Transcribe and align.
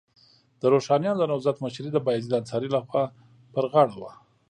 د 0.59 0.63
روښانیانو 0.73 1.19
د 1.21 1.23
نهضت 1.31 1.55
مشري 1.65 1.89
د 1.93 1.97
بایزید 2.05 2.37
انصاري 2.39 2.69
لخوا 2.75 3.03
پر 3.53 3.65
غاړه 3.73 3.95
وه. 4.01 4.11